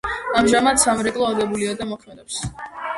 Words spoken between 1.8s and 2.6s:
და მოქმედებს.